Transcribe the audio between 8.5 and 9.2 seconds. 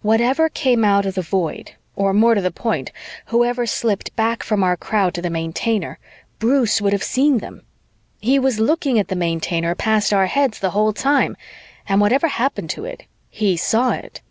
looking at the